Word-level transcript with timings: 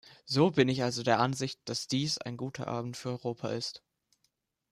So 0.25 0.49
bin 0.49 0.67
ich 0.67 0.81
also 0.81 1.03
der 1.03 1.19
Ansicht, 1.19 1.59
dass 1.65 1.85
dies 1.85 2.17
ein 2.17 2.35
guter 2.35 2.65
Abend 2.67 2.97
für 2.97 3.09
Europa 3.11 3.49
ist. 3.49 3.83